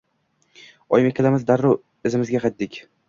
[0.97, 2.81] Oyim ikkalamiz darrov izimizga qaytdik.